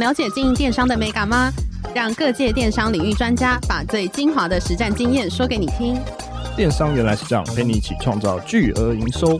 [0.00, 1.52] 了解经营电商的美感吗？
[1.94, 5.94] 让各界电商领域专家把最精华的实战经验说给你听。
[6.56, 9.38] 电商原来是这样，陪你一起创造巨额营收。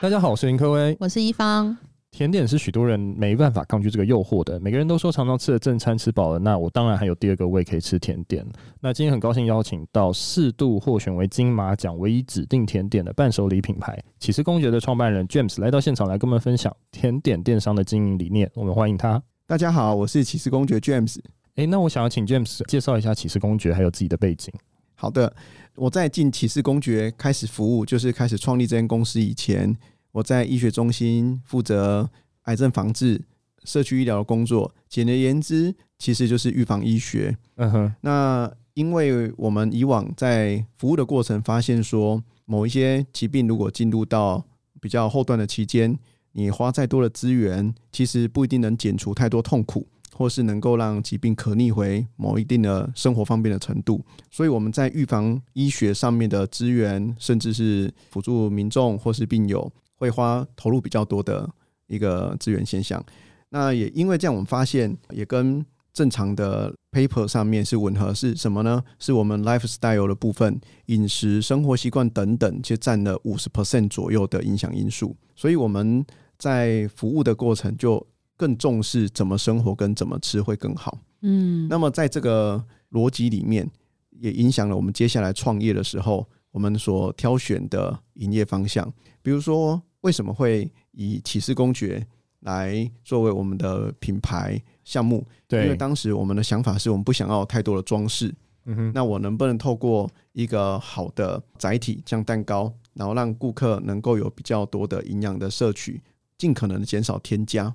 [0.00, 1.78] 大家好，我是林科威，我是一方。
[2.20, 4.60] 甜点是许多人没办法抗拒这个诱惑的。
[4.60, 8.46] 每个人都说常常吃了正餐吃饱了，那我当然还有第二个胃可以吃甜点。
[8.78, 18.50] 那今天很高兴邀请到四度获选为金马奖唯一指定甜点的伴手礼品牌起司公爵的创办人 James 来到现场来跟我们分享甜点电商的经营理念。
[18.54, 19.22] 我们欢迎他。
[19.46, 21.18] 大家好，我是起司公爵 James。
[21.54, 24.52] 哎，那我想要请 James 介绍一下起司公爵还有自己的背景。
[24.94, 25.34] 好的，
[25.74, 29.74] 我在进起司公爵开始服务，就是开始创立这间公司以前。
[30.12, 32.08] 我在医学中心负责
[32.42, 33.20] 癌症防治、
[33.64, 34.72] 社区医疗的工作。
[34.88, 37.36] 简而言之，其实就是预防医学。
[37.56, 37.94] 嗯哼。
[38.00, 44.44] 那因为我们以往在服务的过程发现说，某一些疾病如果进入到
[44.80, 45.96] 比较后段的期间，
[46.32, 54.02] 你花再多的资源，其实不一定能减除太多痛苦，或是能够让疾病可逆回某一定的生活方便的程度。
[54.30, 59.70] 所以我们在预防医学上面的资源，甚至是辅助民众或是病友。
[60.00, 61.48] 会花投入比较多的
[61.86, 63.04] 一个资源现象，
[63.50, 68.82] 那也因为这样，我们发现也跟正常的 paper 上面是吻合，是什么呢？
[68.98, 75.14] 是我们 lifestyle 的部分，饮食、生活习惯等等，就占了五十 percent 左右的影响因素。
[75.36, 76.02] 所以我们
[76.38, 78.04] 在服务的过程就
[78.38, 80.96] 更重视怎么生活跟怎么吃会更好。
[81.20, 83.70] 嗯，那么在这个逻辑里面，
[84.12, 88.90] 也影响了我们接下来创业的时候，我们所挑选的营业方向，
[89.20, 89.82] 比如说。
[90.02, 92.06] 为什么会以起司公爵
[92.40, 95.26] 来作为我们的品牌项目？
[95.46, 98.34] 对，因为当时我们的想法是我们不想要太多的装饰。
[98.66, 106.00] 嗯哼，那我能不能透过一个好的载体，像蛋糕，然后让顾客能够有比较多的营养的摄取，
[106.36, 107.74] 尽可能的减少添加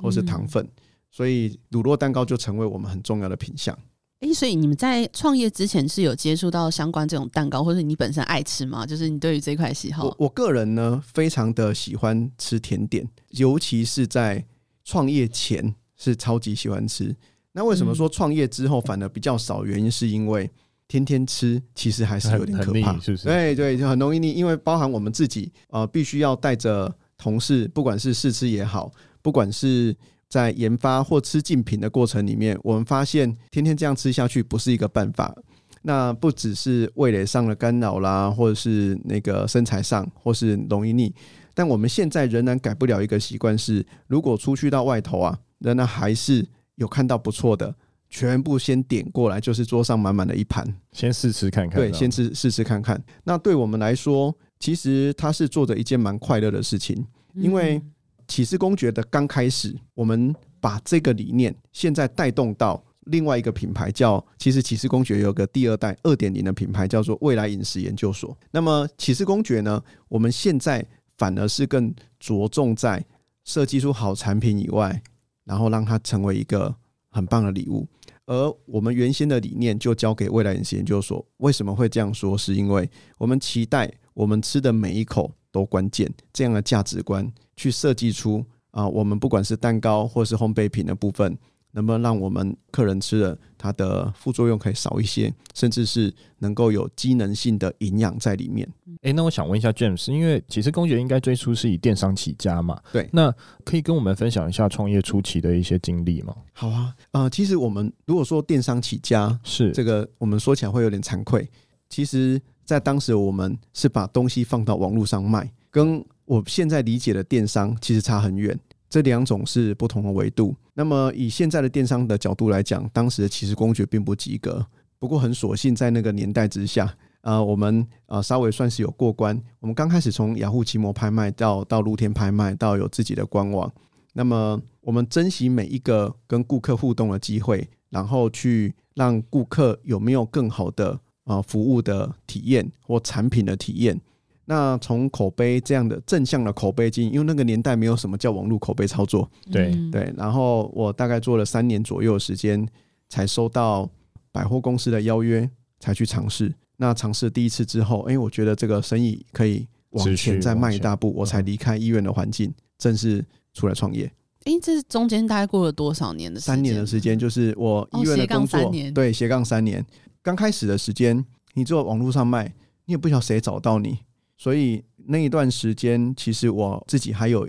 [0.00, 0.68] 或是糖分，
[1.10, 3.76] 所以乳酪蛋糕就成为我们很重要的品项。
[4.20, 8.84] 哎、欸，所以你们在创业之前是有接触到相关这种蛋糕，或者你本身爱吃吗？
[8.84, 10.06] 就是你对于这块喜好？
[10.06, 14.44] 我我个人呢，非常的喜欢吃甜点，尤其是在
[14.84, 17.14] 创业前是超级喜欢吃。
[17.52, 19.64] 那为什么说创业之后反而比较少？
[19.64, 20.50] 原因是因为
[20.88, 23.24] 天天吃其实还是有点可怕，是不是？
[23.24, 28.90] 对对，就很容易腻，因为包含我们自己啊、呃，必须要带着同事，不管是试吃也好，
[29.22, 29.96] 不管是。
[30.28, 35.34] 在研发或吃竞品的过程里面，我们发现天天这样吃下去不是一个办法。
[35.82, 41.14] 那不只是味蕾上的干扰啦，或者是那个身材上，或是容易腻。
[41.54, 47.74] 但我们现在仍然改不了一个习惯是：如果出去到外头啊，仍然还是有看到不错的，
[48.10, 51.80] 全部先点过来，就是桌上满满的一盘，先试吃看看。
[51.80, 53.02] 对，先吃试吃看看。
[53.24, 57.80] 那对我们来说，其实他是做着一件蛮快乐的事情，因为。
[58.28, 68.36] 启示公爵的刚开始，我们把这个理念现在带动到另外一个品牌，叫其实启示公爵有个第二代二点零的品牌，叫做未来饮食研究所。
[68.50, 73.02] 那么启示公爵呢，我们现在反而是更着重在
[73.44, 75.02] 设计出好产品以外，
[75.44, 76.72] 然后让它成为一个
[77.08, 77.88] 很棒的礼物。
[78.26, 81.26] 而我们原先的理念就交给未来饮食研究所。
[81.38, 82.36] 为什么会这样说？
[82.36, 85.32] 是因为我们期待我们吃的每一口。
[85.50, 87.26] 都关键，这样的价值观
[87.58, 91.36] 去设计出啊，我们不管是蛋糕或是烘焙品的部分，
[91.72, 98.66] 能不能让我们客人吃了它的副作用可以少一些，甚至是能够有机能性的营养在里面。
[99.02, 102.80] 诶、欸，那我想问一下 James，因为其实公爵应该最初是以电商起家嘛？
[102.92, 106.34] 对，那可以跟我们分享一下创业初期的一些经历吗？
[106.52, 111.50] 好啊，呃，其实我们如果说电商起家是这个，我们说起来会有点惭愧，
[111.88, 112.40] 其实。
[112.68, 118.56] 在当时，我们是把东西放到网络上卖，跟我现在理解的电商其实差很远，
[118.90, 120.54] 这两种是不同的维度。
[120.74, 124.64] 那么以现在的电商的角度来讲，当时的起司公爵并不及格，
[124.98, 129.40] 不过很所幸在那个年代之下，呃，我们呃稍微算是有过关。
[129.58, 133.72] 我们刚开始从雅虎奇摩拍卖到到露天拍卖，到有自己的官网。
[134.12, 141.00] 那么我们珍惜每一个跟顾客互动的机会，然后去让顾客有没有更好的。
[141.24, 144.00] 啊，服务的体验或产品的体验，
[144.50, 150.10] 那从口碑这样的正向的口碑经营，因为那个年代没有什么叫网络口碑操作，对对。
[150.16, 152.66] 然后我大概做了三年左右的时间，
[153.10, 153.86] 才收到
[154.32, 155.46] 百货公司的邀约，
[155.78, 156.50] 才去尝试。
[156.78, 163.22] 那尝试第一次之后，哎，我觉得这个生意可以往前再迈一大步，我才离开医院的环境，正式
[163.52, 164.10] 出来创业。
[164.44, 166.54] 哎，这中间大概过了多少年的时间？
[166.54, 169.84] 三年的时间，就是我医院的工作，哦、对，斜杠三年。
[170.22, 171.22] 刚开始的时间，
[171.52, 172.46] 你做网络上卖，
[172.86, 173.98] 你也不晓得谁找到你，
[174.38, 177.46] 所以那一段时间，其实我自己还有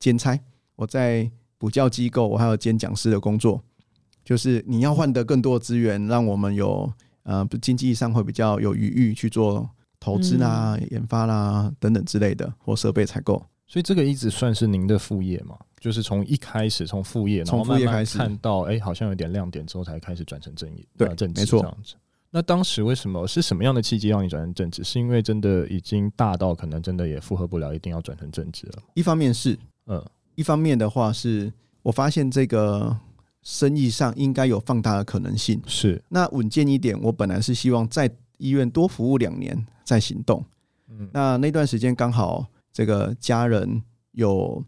[0.00, 0.36] 兼差。
[0.74, 3.62] 我在补教机构，我还有兼讲师的工作，
[4.24, 6.90] 就是你要换得更多的资源，让我们有
[7.24, 9.68] 呃经济上会比较有余裕去做
[10.00, 13.44] 投资啦、嗯、研发啦等等之类的，或设备采购。
[13.66, 15.56] 所以这个一直算是您的副业嘛？
[15.78, 21.60] 就是从一开始从副业，从副业开始看到，哎、欸，好像有点亮点之后，才开始转成正业，对，正没错。
[21.60, 21.94] 这样子。
[22.30, 24.84] 那当时为什么是什么样的契机让你转成正职？
[24.84, 28.82] 是因为真的已经大到可能真的也负荷不了，一定要转成正职了？
[28.94, 30.04] 一方面是，嗯，
[30.34, 32.96] 一方面的话是我发现这个
[33.42, 35.60] 生意上应该有放大的可能性。
[35.66, 40.44] 是，那稳健一点，我本来是希望在医院多服务两年再行动。
[40.88, 42.46] 嗯，那那段时间刚好。
[42.72, 44.64] 这个家人有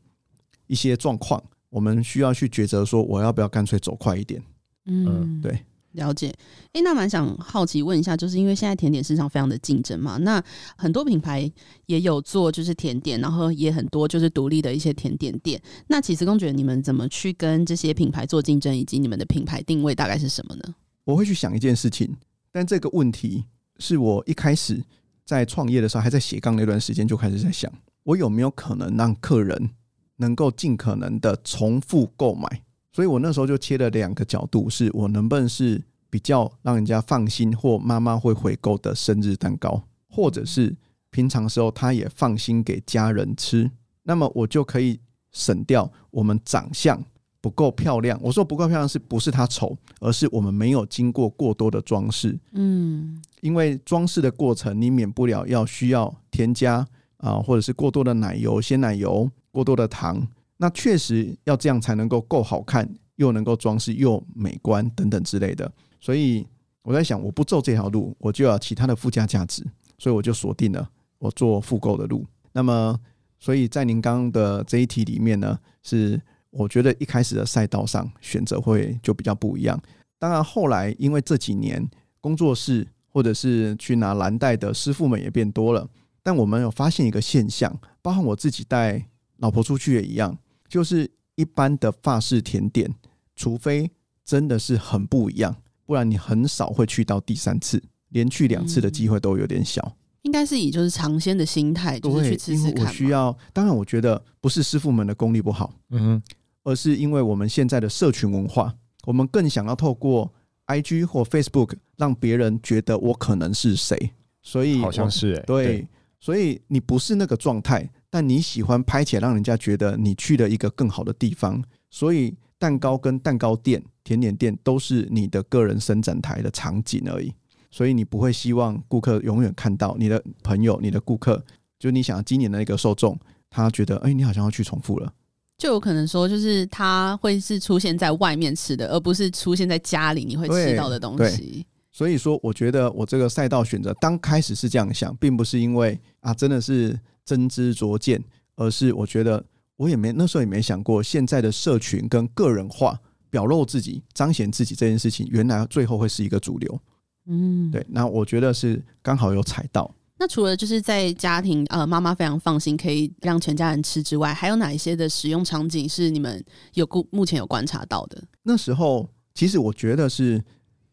[0.67, 4.43] 一些状况，我们需要去抉择，说我要不要干脆走快一点？
[4.87, 6.33] 嗯，对，了解。
[6.73, 10.43] 哎，那蛮想好奇问一下，就是因为现在甜点市场非常的竞争嘛，那
[10.77, 11.51] 很多品牌
[11.87, 15.61] 也有做就是甜点，然后也很多就是独立的一些甜点店。
[15.89, 20.75] 那起司公爵，你们怎么去跟这些品牌做竞争，以及你们的品牌定位大概是什么呢？
[21.05, 22.17] 我会去想一件事情，
[22.51, 23.45] 但这个问题
[23.79, 24.83] 是我一开始
[25.25, 27.73] 在创业的时候，还在斜杠那段时间就开始在想。
[28.05, 29.71] 我有没有可能让客人
[30.17, 32.63] 能够尽可能的重复购买？
[32.93, 40.77] 所以我那时候就切了两个角度：是我能不能是比较让人家放心或妈妈会回购的生日蛋糕，或者是
[41.11, 43.71] 平常时候他也放心给家人吃？
[44.03, 45.01] 那么我就可以
[45.33, 47.03] 省掉我们长相
[47.41, 48.19] 不够漂亮。
[48.23, 52.39] 我说不够漂亮，是不是它丑，而是我们没有经过过多的装饰。
[52.53, 56.87] 嗯，因为装饰的过程，你免不了要需要添加。
[57.19, 60.27] 啊，或者是过多的奶油、鲜奶油、过多的糖，
[60.63, 65.69] 那确实要这样才能够够好看，又能够装饰又美观等等之类的。
[66.01, 66.47] 所以
[66.83, 69.67] 我在想，我不走这条路，我就要其他的附加价值，
[69.99, 70.89] 所以我就锁定了
[71.19, 72.25] 我做复购的路。
[72.53, 72.97] 那么，
[73.41, 76.21] 所以在您刚的这一题里面呢，是
[76.51, 79.77] 我觉得一开始的赛道上选择会就比较不一样。
[80.21, 81.85] 当然后来因为这几年
[82.21, 85.89] 工作室或者是去拿蓝带的师傅们也变多了。
[86.23, 89.05] 但我们有发现一个现象，包含我自己带
[89.39, 90.39] 老婆出去也一样，
[90.73, 92.91] 就是一般的法式甜点，
[93.37, 93.91] 除非
[94.25, 95.55] 真的是很不一样，
[95.85, 99.83] 不然你很少会去到第三次，连去两次的机会都有点小。
[99.83, 102.71] 嗯、应该是以就是尝鲜的心态，就是去吃吃看。
[102.71, 106.23] 因为我需要，当然我觉得不是师傅们的功力不好，嗯，
[106.65, 110.33] 而是因为我们现在的社群文化，我们更想要透过
[110.69, 114.11] IG 或 Facebook 让别人觉得我可能是谁，
[114.41, 115.65] 所以好像是、欸、对。
[115.67, 121.65] 对所以你不是那个状态，但你喜欢拍起来让人家觉得你去了一个更好的地方。
[121.89, 127.33] 所以蛋糕跟蛋糕店、甜点店都是你的个人伸展台的场景而已。
[127.71, 131.43] 所以你不会希望顾客永远看到你的朋友、你的顾客，
[131.79, 133.19] 就你想今年的那个受众，
[133.49, 135.11] 他觉得哎、欸，你好像要去重复了，
[135.57, 141.65] 就有可能说，就是他会是出现在外面吃的，而不是出现在家里你会吃到的东西。
[141.91, 148.23] 所以说，我觉得我这个赛道选择，刚开始是这样想，并不是因为啊，真的是真知灼见，
[148.57, 149.45] 而是我觉得
[149.77, 152.99] 我也没那时候也没想过，现在的社群跟个人化
[153.31, 156.81] 表露自己、彰显自己这件事情，原来最后会是一个主流。
[157.27, 157.85] 嗯，对。
[157.89, 159.93] 那我觉得是刚好有踩到。
[160.19, 166.45] 那除了就是在家庭呃，妈妈非常放心可以让全家人吃之外，还有哪一些的使用场景是你们
[166.75, 168.23] 有目目前有观察到的？
[168.43, 170.43] 那时候其实我觉得是。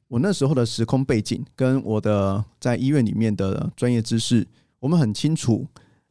[0.10, 4.44] 我那时候的时空背景跟我的在医院里面的专业知识，
[4.80, 5.68] 我们很清楚，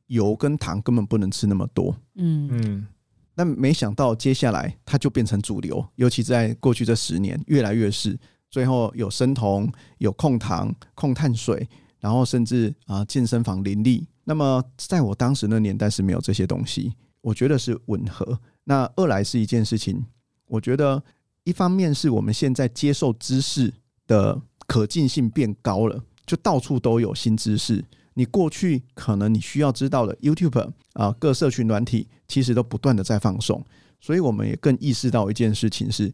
[0.09, 1.97] 油跟糖根本不能吃那么多。
[2.17, 2.87] 嗯嗯，
[3.35, 8.19] 但没想到接下来它就变成主流，尤其在过去这十年越来越是。
[8.51, 14.07] 最后有生酮、有控糖、控碳水，然后甚至啊健身房林立。
[14.25, 18.39] 那么在我当时那年代是没有这些东西，我觉得是吻合。
[18.65, 20.05] 那二来是一件事情，
[20.47, 21.03] 我觉得
[21.45, 23.73] 一方面是我们现在接受知识。
[24.09, 27.85] 的可进性变高了，就到处都有新知识。
[28.19, 33.65] 你过去可能你需要知道的 YouTube 啊，各社群软体其实都不断的在放送，
[34.01, 36.13] 所以我们也更意识到一件事情是，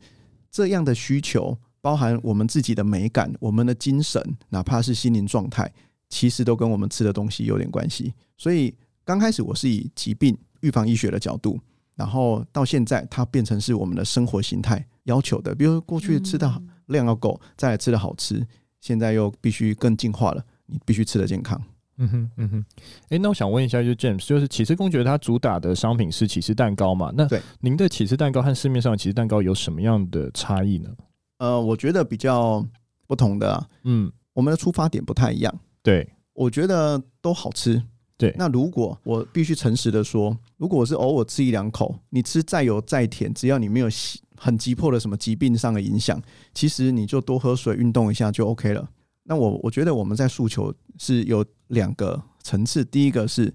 [0.50, 5.72] 这样的需求包含我们自己的美感、我们的精神，哪怕是心灵状态，
[6.10, 8.12] 其实都跟我们吃的东西有点关系。
[8.36, 11.58] 所以刚开始我是以疾病预防医学的角度，
[11.94, 16.62] 然后到现在它变成是我们的生活形态要求的，比如过去吃的。
[16.88, 18.46] 量要够，再来吃的好吃，
[18.82, 20.44] 现在又必须更进化了。
[20.66, 21.58] 你必须吃的健康。
[21.96, 22.64] 嗯哼，嗯哼。
[22.78, 27.12] 哎、欸，那我想问一下，就是 James，就是起司公爵它主打的商品是起司蛋糕嘛？
[27.16, 30.90] 那对您的起司蛋糕和市面上的起司蛋糕有什么样的差异呢？
[31.38, 32.64] 呃，我觉得比较
[33.06, 35.54] 不同的，嗯，我们的出发点不太一样。
[35.82, 37.82] 对，我觉得都好吃，
[38.16, 43.88] 对，那如果我必须诚实的说，如果我是偶尔吃一两口，你吃再油再甜，只要你没有
[44.36, 46.20] 很急迫的什么疾病上的影响，
[46.54, 48.88] 其实你就多喝水、运动一下就 OK 了。
[49.24, 53.52] 那我我觉得我们在诉求是有两个层次，第一个是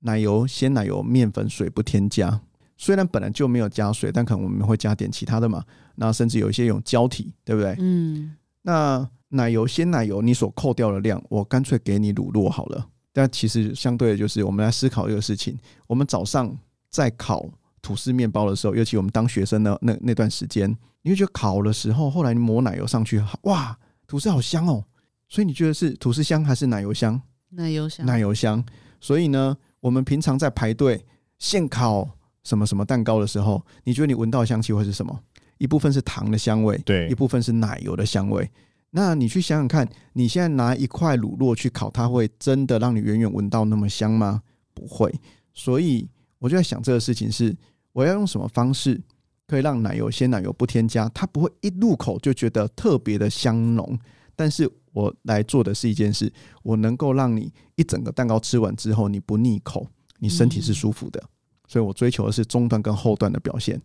[0.00, 2.40] 奶油、鲜奶油、面粉、水不添加，
[2.76, 5.62] 虽然本来就没有加水，但可能我们会加点其他的嘛。
[5.96, 7.76] 那甚至有一些用胶体，对不对？
[7.78, 8.34] 嗯。
[8.62, 12.88] 那奶油、鲜奶油，你所扣掉的量，我干脆给你乳酪好了。
[13.12, 16.56] 但其实相对的，就是我们来思考一个事情：我们早上
[16.88, 17.46] 在烤
[17.82, 24.84] 吐司面包的时候，尤其我们当学生的那那段时间，你会觉得烤的时候，后来你抹奶油上去，哇，吐司好香哦。
[25.30, 27.18] 所以你觉得是吐司香还是奶油香？
[27.50, 28.62] 奶油香，奶油香。
[29.00, 31.02] 所以呢，我们平常在排队
[31.38, 32.06] 现烤
[32.42, 35.18] 什么什么蛋糕的时候，你觉得你闻到的香气会是什么？
[35.58, 38.50] 一部分是糖的香味，对，一部分是奶油的香味。
[38.90, 44.42] 那你去想想看，你现在拿一块乳酪去烤，它会真的让你远远闻到那么香吗？
[44.74, 45.14] 不会。
[45.54, 46.08] 所以
[46.40, 47.56] 我就在想这个事情是，
[47.92, 49.00] 我要用什么方式
[49.46, 53.96] 可以让奶油、鲜奶油不添加，它不会一入口就觉得特别的香浓。
[54.40, 56.32] 但是我来做的是一件事，
[56.62, 59.86] 我能够让你一整个蛋糕吃完之后，你不腻口，
[60.18, 61.22] 你身体是舒服的。
[61.68, 63.78] 所以我追求的是中段跟后段的表现。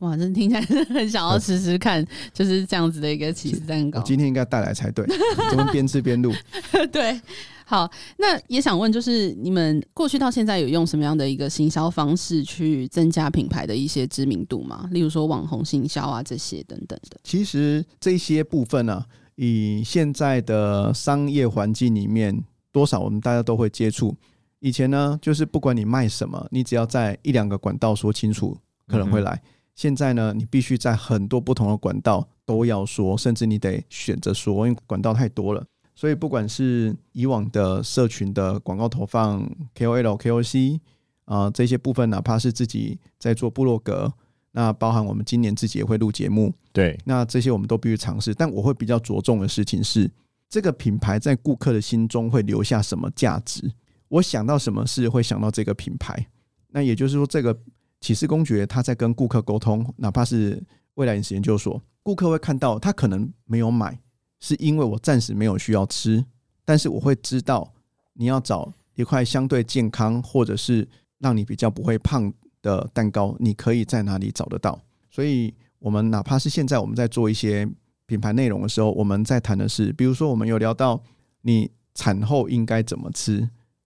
[0.00, 4.00] 哇，真听起来很想要吃吃看， 就是这样子的一个起司蛋糕。
[4.00, 5.06] 我今天应该带来才对，
[5.50, 6.30] 咱们边吃边录。
[6.92, 7.18] 对，
[7.64, 14.86] 好，那也想问，就是你们过去到现在有用什么样的一个行销方式去增加品牌的一些知名度吗？
[14.92, 17.18] 例如说网红行销啊这些等等的。
[17.24, 24.16] 其实这些部分呢、啊，以现在的商业环境里面，多少我们大家都会接触。
[24.60, 29.32] 以前呢，就是不管你卖什么，你只要在一两个管道说清楚，可能会来。
[29.32, 35.66] 嗯现在呢，你必须在很多不同的管道都要说，甚至你得选择说，因为管道太多了。
[35.96, 40.78] 所以不管是以往的社群的广告投放、KOL、KOC
[41.24, 44.12] 啊这些部分，哪怕是自己在做部落格，
[44.56, 48.32] 那包含我们今年自己也会录节目，对，那这些我们都必须尝试。
[48.32, 50.10] 但我会比较着重的事情是，
[50.48, 53.70] 这个品牌在顾客的心中会留下什么价值？
[54.08, 56.26] 我想到什么事会想到这个品牌？
[56.68, 57.54] 那也就是说这个。
[58.00, 60.62] 启示公爵他在跟顾客沟通，哪怕是
[60.96, 63.98] 未来饮食研究所，顾客会看到他可能没有买，
[64.40, 66.22] 是因为我暂时没有需要吃，
[66.66, 67.72] 但是我会知道
[68.12, 70.86] 你要找一块相对健康或者是
[71.18, 72.30] 让你比较不会胖
[72.64, 74.76] 的蛋糕，你可以在哪里找得到？
[75.08, 77.64] 所以，我们哪怕是现在我们在做一些
[78.06, 81.00] 品牌内容的时候，我们在谈的是，比如说我们有聊到
[81.42, 83.38] 你产后应该怎么吃，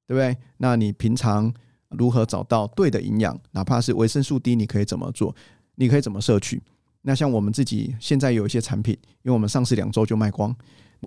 [0.07, 0.35] 对不对？
[0.57, 1.53] 那你平常。
[1.97, 3.35] 如何找到对的营养？
[3.51, 5.35] 哪怕是维生素 D，你可以怎么做？
[5.75, 6.63] 你可以怎么摄取？
[7.01, 8.93] 那像我们自己现在有一些产品，
[9.23, 10.55] 因为我们上市两周就卖光。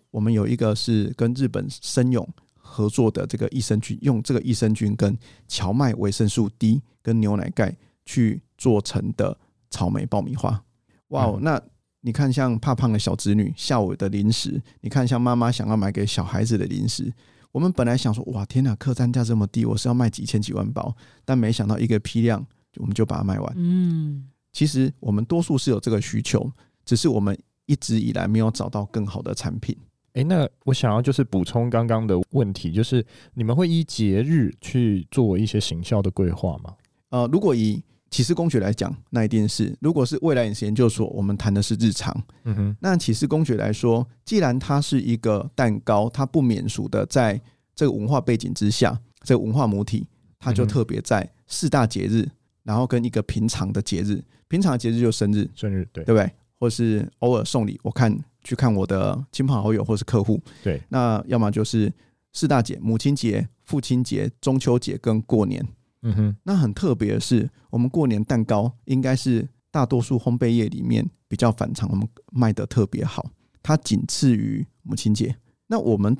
[0.09, 2.27] 我们有一个是跟日本生永
[2.71, 7.75] 合作的这个益生菌，用这个益生菌跟荞麦维生素 D 跟牛奶钙
[8.05, 9.37] 去做成的
[9.69, 10.63] 草莓爆米花。
[11.09, 11.39] 哇哦！
[11.41, 11.61] 那
[11.99, 17.13] 你看，像怕胖的小子女下午的零食，你看像妈妈想要买给小孩子的零食。
[17.51, 22.45] 我们本来想说，哇，天哪，客单价这么低，我是要卖几千几万包，但没想到一个批量，
[22.77, 23.53] 我们就把它卖完。
[23.57, 26.49] 嗯，其实我们多数是有这个需求，
[26.85, 29.77] 只是我们一直以来没有找到更好的产品。
[30.13, 36.73] 诶，那我想要就是补充刚刚的问题，就是你们会依节日去做一些行销的规划吗？
[37.09, 39.73] 呃，如果以启示公爵来讲，那一定是。
[39.79, 42.13] 如果是未来饮食研究所，我们谈的是日常。
[42.43, 42.77] 嗯哼。
[42.81, 47.39] 那启示公爵来说，既然它是一个蛋糕，它不免俗的，在
[47.73, 50.05] 这个文化背景之下，这个文化母体，
[50.39, 52.27] 它就特别在四大节日，
[52.63, 56.29] 然后跟一个平常的节日，平常的节日就生日，生日对，对不对？
[56.59, 60.81] 或是偶尔送礼，我看去看我的亲朋好友或是客户，对。
[60.89, 61.91] 那要么就是
[62.33, 65.65] 四大节：母亲节、父亲节、中秋节跟过年。
[66.03, 73.29] 嗯哼，那很特别的是，我们过年蛋糕应该是大多数烘焙业里面比较反常，我们卖的特别好，
[73.61, 75.35] 它仅次于母亲节。
[75.67, 76.17] 那我们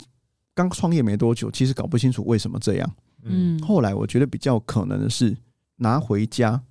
[0.53, 2.95] 刚创业没多久，其实搞不清楚为什么这样。
[3.23, 5.35] 嗯，后来我觉得比较可能的是
[5.77, 6.61] 拿回家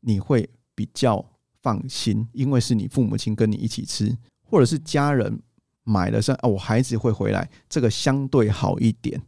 [0.00, 1.24] 你会比较
[1.62, 5.38] 放心，因为是你父母亲跟你一起吃，或者是家人
[5.84, 9.20] 买了，说啊，我孩子会回来，这个相对好一点。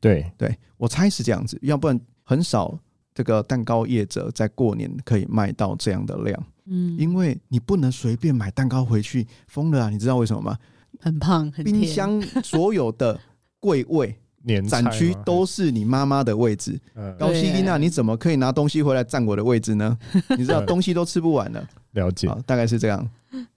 [0.00, 2.00] 对，对我猜是这样子，要不然。
[2.24, 2.78] 很少
[3.12, 9.90] 这个蛋糕业者在过年可以卖到这样的量，嗯，因为你不能随便买蛋糕回去，疯了啊！
[9.90, 10.56] 你知道为什么吗？
[11.00, 11.64] 很胖，很。
[11.64, 13.20] 冰箱所有的
[13.58, 14.16] 柜位、
[14.70, 16.80] 展区都是你妈妈的位置。
[17.18, 19.98] 高希丽娜，你怎么可以拿东西回来占我的位置呢？
[20.30, 21.68] 你知道 东西都吃不完了。
[21.90, 23.06] 了解，大概是这样。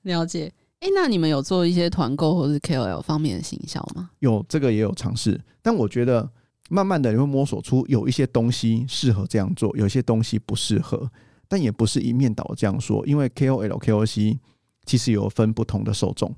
[0.02, 0.52] 了解。
[0.86, 4.12] 哎，那你们有做一些团购或是 KOL 方面的行销吗？
[4.20, 6.30] 有，这个也有尝试，但我觉得。
[6.68, 11.08] 慢慢的你会摸索出有一些东西适合这样做，有一些东西不适合，
[11.48, 14.40] 但也不是一面倒这样说，因为 KOL、KOC
[14.84, 16.36] 其实有分不同的受众，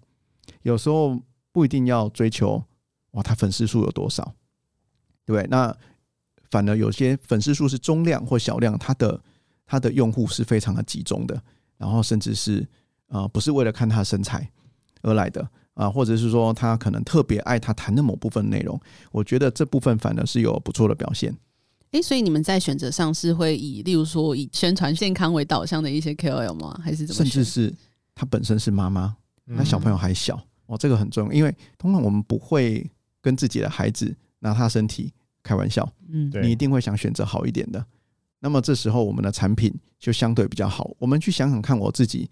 [0.63, 1.18] 有时候
[1.54, 2.62] 不一定要追求
[3.12, 4.36] 哇，他粉丝数有多少，
[5.25, 5.48] 对不对？
[5.50, 5.74] 那
[6.51, 9.24] 反而有些粉丝数是中量或小量，他的
[9.66, 11.42] 他的用户是非常的集中的，
[11.77, 12.68] 然后甚至是、
[13.08, 14.50] 呃，不是为了看他的身材
[15.02, 15.48] 而来的。
[15.78, 21.32] 啊，或者是说他可能特别爱他谈的某部分内容，我觉得这部分反而是有不错的表现。
[21.92, 26.82] 诶，所以你们在选择上是会以，例如说以宣传健康为导向的一些 KOL 吗？
[26.84, 27.18] 还是怎么？
[27.18, 27.72] 甚至是
[28.16, 32.90] 他本身是妈妈，那小朋友还小、嗯、哦，这个很重要，因为通常我们不会
[33.22, 35.88] 跟自己的孩子拿他身体开玩笑。
[36.10, 37.86] 嗯，你一定会想选择好一点的。
[38.40, 40.90] 那么这时候我们的产品就相对比较好。
[40.98, 42.28] 我们去想想看，我自己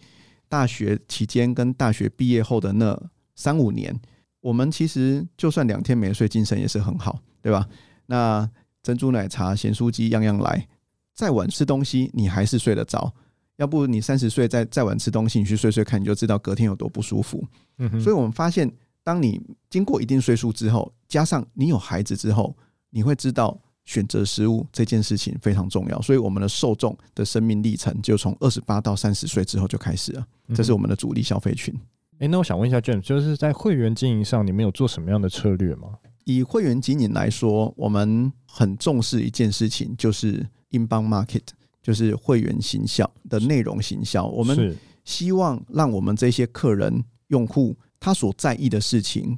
[0.56, 2.98] 大学期间跟大学毕业后的那。
[3.38, 3.94] 三五年，
[4.40, 7.68] 我们其实就算两天没睡，精神也是很好，对吧？
[8.06, 8.50] 那
[8.82, 10.66] 珍珠奶茶、咸酥鸡样样来，
[11.14, 13.14] 再晚吃东西你还是睡得着。
[13.58, 17.44] 要不你三十岁再再晚吃东西，你去睡睡看，你就知道隔天有多不舒服。
[17.80, 18.00] 嗯。
[18.00, 18.72] 所以我们发现，
[19.04, 19.38] 当你
[19.70, 22.56] 经过一定岁数之后，加上你有孩子之后，
[22.90, 26.02] 你会知道选择食物这件事情非常重要。
[26.02, 31.74] 所以我们的受众的生命历程就从二十八到三十岁之后就开始了，这是我们的主力消费群。
[32.14, 35.90] 哎、欸，那我想问一下 James，就是在会员经营上，你们有做什么样的策略吗？
[36.24, 41.44] 以会员经营来说，我们很重视一件事情，就是 inbound market，
[41.84, 44.26] 就是会员行销的内容行销。
[44.26, 49.38] 我们希望让我们这些客人、用户他所在意的事情，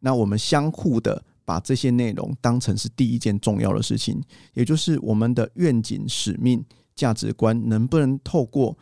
[0.00, 6.62] 那我们相互的把这些内容当成是第一件重要的事情，也就是我们的愿景、使命、
[6.94, 8.76] 价值观，能不能透过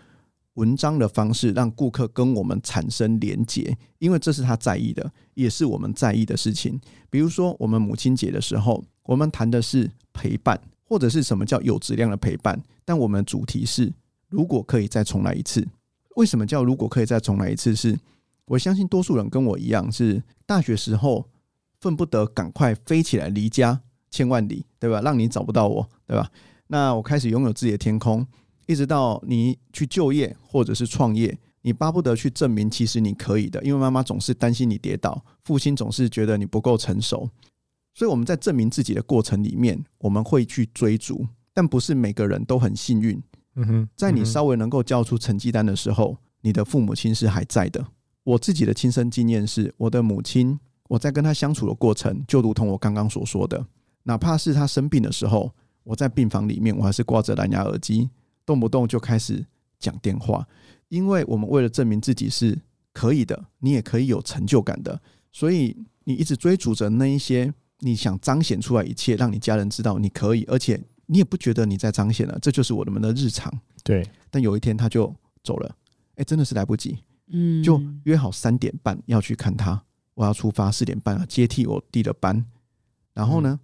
[0.54, 6.80] 文章的方式让顾客跟我们产生连结，因为这是他在意的，也是我们在意的事情。
[7.08, 12.61] 比如说，我们母亲节的时候，我们谈的是陪伴，或者是什么叫有质量的陪伴。
[12.85, 13.92] 但我们主题是，
[14.29, 15.64] 如果可以再重来一次，
[16.16, 17.76] 为什么叫如果可以再重来一次？
[17.76, 17.96] 是
[18.46, 21.24] 我相信多数人跟我一样，是大学时候
[21.87, 25.01] 恨不得赶快飞起来离家千万里，对吧？
[25.03, 26.29] 让你找不到我，对吧？
[26.66, 28.27] 那我开始拥有自己的天空。
[28.66, 37.31] 一直到你去就业或者是创业，你巴不得去证明其实你可以的，因为妈妈总是担心你跌倒，父亲总是觉得你不够成熟，
[37.94, 43.22] 所以我们在证明自己的过程里面，我们会去追逐，但不是每个人都很幸运。
[43.55, 47.87] 嗯哼，在你稍微能够交出成绩单的时候，你的父母亲是还在的。
[48.25, 53.66] 我自己的亲身经验是，我的母亲，我在跟他相处的过程，就如同我刚刚所说的，
[54.05, 58.09] 哪怕是他生病的时候，我在病房里面，我还是挂着蓝牙耳机。
[58.44, 59.44] 动不动就开始
[59.81, 60.46] 讲电话，
[60.88, 62.57] 因为我们为了证明自己是
[62.92, 65.01] 可以的，你也可以有成就感的，
[65.33, 73.53] 所以你一直追逐着那一些你想彰显出来一切，让你家人知道你可以，而且你也不觉得你在彰显了，这就是我们的日常。
[73.83, 75.77] 对，但有一天他就走了，
[76.14, 76.99] 哎，真的是来不及，
[77.33, 79.83] 嗯，就约好三点半要去看他，
[80.16, 82.44] 我要出发四点半啊接替我弟的班，
[83.14, 83.61] 然后呢，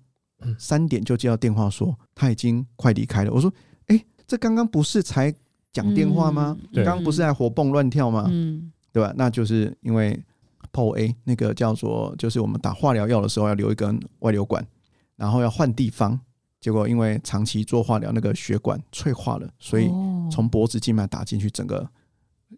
[0.57, 3.53] 三点就接到电话说他已经快离开了，我说。
[3.89, 5.35] 哎这刚刚不是才
[5.73, 6.57] 讲电话吗？
[6.73, 8.29] 刚刚、嗯、不是在活蹦乱跳吗？
[8.31, 9.13] 嗯、对吧？
[9.17, 10.19] 那就是因为
[10.73, 14.67] PO A 那个叫做，就是我们打化疗药的时候要留一根外流管，
[15.17, 16.19] 然后要换地方，
[16.61, 19.91] 结果因为长期做化疗，那个血管脆化了，所以
[20.31, 21.87] 从脖子静脉打进去，整个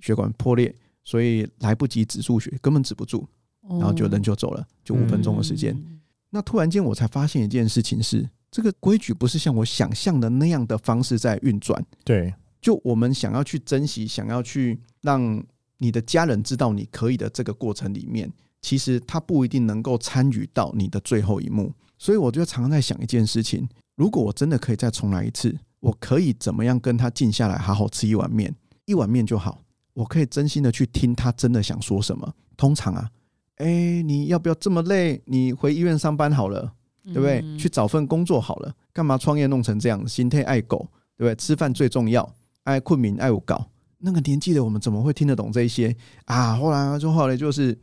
[0.01, 3.27] 血管破裂，所以来不及止住血，根本止不住，
[3.69, 5.75] 然后就人就走了，就五分钟的时间。
[5.75, 6.01] 嗯、
[6.31, 8.29] 那突然间我才发现一件事情是。
[8.51, 11.85] 这个规矩不是像我想象的那样的方式在运转。
[12.05, 15.45] 对，就我们想要去珍惜，想要去让
[15.79, 21.73] 你的家人知道你可以的这个过程里面，其实他不一定能够参与到你的最后一幕。
[21.99, 29.61] 所以我就常常在想一件事情：如果我真的可以再重来一次，我可以怎么样跟他静下来，好好吃一碗面，一碗面就好。
[29.95, 32.33] 我可以真心的去听他真的想说什么。
[32.57, 33.11] 通常啊，
[33.57, 35.23] 哎，你要不要这么累？
[35.27, 36.75] 你回医院上班好了。
[37.07, 37.43] 对不对？
[37.45, 40.09] 嗯、去找份工作好了，干嘛创业弄成这样？
[40.09, 40.89] 心态爱狗，
[41.19, 41.35] 对不对？
[41.35, 42.27] 吃饭最重要，
[42.63, 43.63] 爱困民爱我搞。
[43.99, 46.57] 那个年纪的我们怎么会听得懂这些啊？
[46.57, 47.79] 后来就后来就是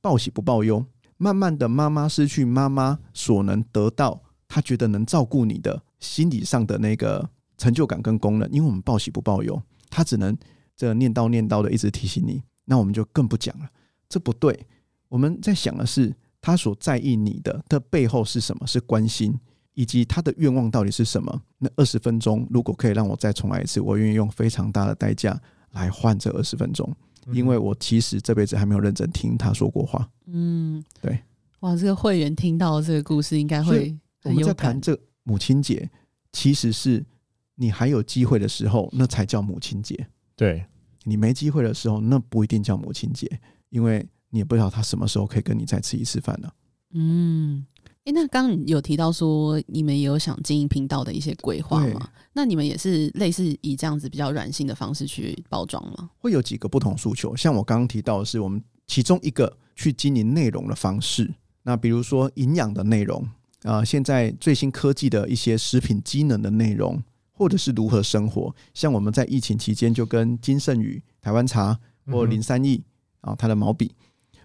[0.00, 0.82] 报喜不报忧，
[1.18, 10.34] 慢慢的妈妈失去妈妈所能得到，她觉得能照顾你的心理上的那个成就感跟功能，因为我们报喜不报忧，她只能
[10.74, 13.68] 这念叨念叨的一直提醒你，那我们就更不讲了，
[14.08, 14.66] 这不对。
[15.12, 16.14] 我们在想的是。
[16.44, 18.66] 他所在意你的的背后是什么？
[18.66, 19.32] 是关心，
[19.74, 21.40] 以及他的愿望到底是什么？
[21.58, 26.92] 那二十分钟，如果可以让我再重来一次，我愿意用非常大的代价来换这二十分钟，
[27.30, 30.10] 因为我其实这辈子还没有认真听他说过话。
[30.26, 31.16] 嗯，对。
[31.60, 35.88] 哇，这个会员听到这个故事应该会我们在谈这母亲节，
[36.32, 37.06] 其实是
[37.54, 40.08] 你还有机会的时候，那才叫母亲节。
[40.34, 40.66] 对，
[41.04, 43.30] 你没机会的时候，那不一定叫母亲节，
[43.68, 46.50] 因为你也不知道他什么时候可以跟你再吃一次饭呢。
[46.94, 47.64] 嗯。
[48.04, 52.10] 哎、欸，那刚刚有提到说你们也有想经营频道的一些规划吗？
[52.32, 56.10] 那你们也是类似以这样子比较软性的方式去包装吗？
[56.18, 61.32] 会有几个不同诉求，像我刚刚提到的是我们其中一个去经营内容的方式。
[61.62, 63.22] 那比如说营养的内容
[63.62, 68.52] 啊、呃，现在最新科技的一些食品机能的内容，或者是如何生活。
[68.74, 72.82] 像我们在疫情期间就跟金圣宇、台湾茶或林三义
[73.20, 73.94] 啊，他的毛笔，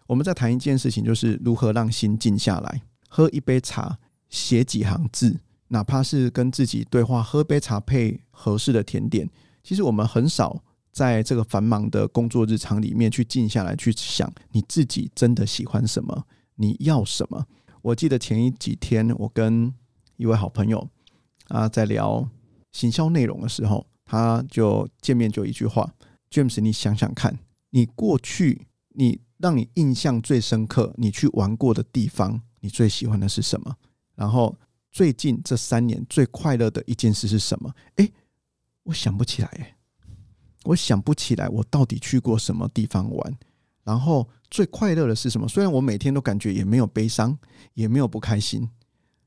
[0.08, 2.82] 我们在谈一件事情，就是如何让心静下来。
[3.10, 3.98] 喝一杯茶，
[4.30, 9.30] 写几行字，哪怕是跟自己对话，喝杯茶配合适的甜点。
[9.64, 17.46] 其实我们很少在这个繁忙的工作日常里面去静下来去想，你自己真的喜欢什么，你要什么。
[17.82, 19.74] 我记得前一几天，我跟
[20.16, 20.90] 一位好朋友
[21.50, 22.28] 啊在聊
[22.72, 25.90] 行销内容的时候，他就见面就一句话
[26.30, 27.38] ：James，你想想看，
[27.70, 32.42] 你过去你让你印象最深刻，你去玩过的地方。
[32.60, 33.76] 你最喜欢的是什么？
[34.16, 34.56] 然后
[34.92, 37.72] 最近这三年最快乐的一件事是什么？
[37.98, 38.12] 诶，
[38.84, 39.76] 我想不起来，诶，
[40.64, 43.38] 我想不起来，我到底去过什么地方玩？
[43.84, 45.48] 然后最快乐的是什么？
[45.48, 47.38] 虽然我每天都感觉也没有悲伤，
[47.74, 48.68] 也没有不开心。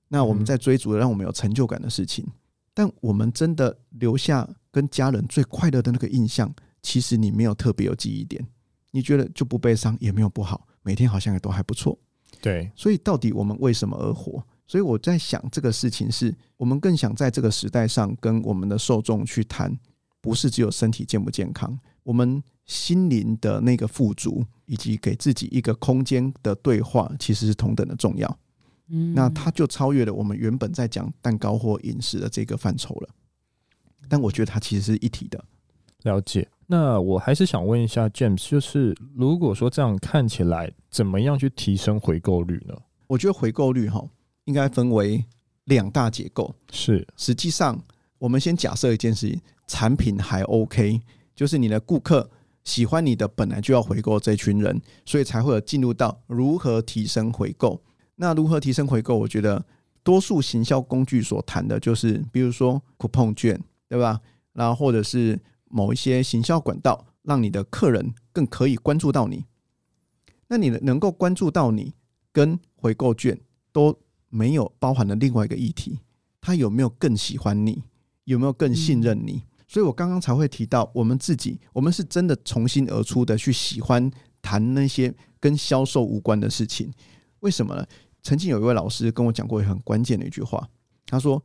[0.08, 2.26] 那我们在追逐让我们有成就感的事情，
[2.74, 8.44] 但我们真的留下跟家人最快乐的那个印象，其实你没有特别有记忆点，
[8.90, 11.98] 你觉得就不悲伤也没有不好，每天好像也都还不错。
[12.40, 14.42] 对，所以到底我们为什么而活？
[14.66, 19.76] 所以我在想这个事情是，我们更想在这个时代上跟我们的受众去谈，
[20.20, 28.38] 不是只有身体健不健康，我们心灵的那个富足，以及给自己一个空间的对话，其实是同等的重要。
[28.88, 33.08] 嗯，那它就超越了我们原本在讲蛋糕或饮食的这个范畴了。
[34.08, 35.44] 但我觉得它其实是一体的。
[36.02, 36.48] 了解。
[36.72, 42.72] 那我还是想问一下 James，就是如果说这样看起来，怎么样去提升回购率呢？
[43.08, 44.00] 我觉得回购率哈，
[44.44, 45.24] 应该分为
[45.64, 46.54] 两大结构。
[46.70, 47.76] 是，实际上
[48.20, 51.00] 我们先假设一件事情，产品还 OK，
[51.34, 52.30] 就是你的顾客
[52.62, 57.82] 喜欢你的，本来就要回购这群人，所以才会有进入到如何提升回购。
[58.14, 59.18] 那如何提升回购？
[59.18, 59.60] 我觉得
[60.04, 64.20] 多数行销工具所谈的就是，比如说 coupon 券，对吧？
[64.52, 65.36] 然后或者是。
[65.70, 69.46] 某一些行销管道，让你的客人更可以关注到你。
[70.48, 71.94] 那你能够关注到你，
[72.32, 73.40] 跟回购券
[73.72, 76.00] 都没有包含的另外一个议题，
[76.40, 77.84] 他有没有更喜欢你？
[78.24, 79.44] 有没有更信任你？
[79.68, 84.10] 所以我刚刚才会提到，我们自己，我们是真的从心而出的去喜欢
[84.42, 86.92] 谈那些跟销售无关的事情。
[87.40, 87.86] 为什么呢？
[88.22, 90.68] 曾经有一位老师跟我讲过很关键的一句话，
[91.06, 91.42] 他说：“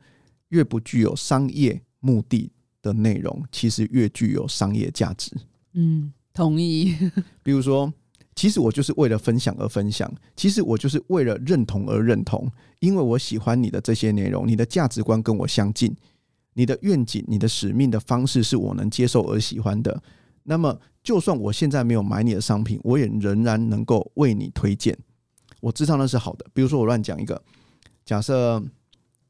[0.50, 2.50] 越不具有商业目的。”
[2.86, 5.32] 的内容其实越具有商业价值。
[5.74, 6.94] 嗯，同意。
[7.42, 7.92] 比如说，
[8.34, 15.94] 其实我就是为了分享而分享，其实我就是为了认同而认同，因为我喜欢你的这些内容，你的价值观跟我相近，
[16.54, 20.02] 你的愿景、你的使命的方式是我能接受而喜欢的。
[20.44, 24.96] 那么，就算我现在没有买你的商品，我也仍然能够为你推荐。
[25.60, 26.46] 我知道那是好的。
[26.54, 27.42] 比如说，我乱讲一个，
[28.04, 28.62] 假设。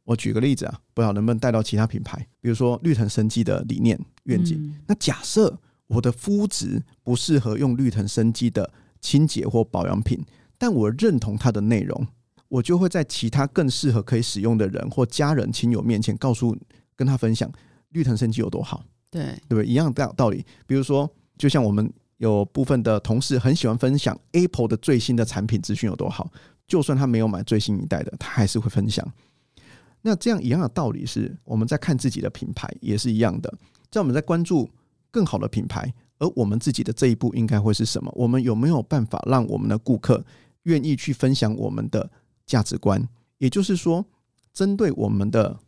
[0.06, 4.56] 我举个例子啊，不知道能不能带到其他品牌，比如说绿藤生机的理念愿景。
[4.56, 5.54] 嗯、那假设
[5.88, 10.24] 我的肤质不适合用绿藤生机的清洁或保养品，
[10.56, 12.06] 但我认同它的内容，
[12.48, 16.56] 我就会在其他更适合可以使用的人或家人亲友面前告诉
[16.94, 17.50] 跟他分享
[17.90, 18.84] 绿藤生机有多好。
[19.10, 19.66] 对，对不对？
[19.66, 20.46] 一样的道理。
[20.66, 26.30] 比如说，就像我们有部分的同事很喜欢分享 Apple 的最新的产品资讯有多好，
[26.68, 29.06] 就算他没有买最新一代的，他还是会分享。
[30.06, 33.52] 那这样一样的道理是，我们在看自己的品牌也是一样的。
[33.90, 34.70] 在我们在关注
[35.10, 38.08] 更好的品牌，而我们自己的这一步应该会是什么？
[38.14, 40.24] 我们有没有办法让我们的顾客
[40.62, 42.08] 愿意去分享我们的
[42.46, 43.04] 价值观？
[43.38, 44.06] 也就是说，
[44.52, 45.58] 针对我们的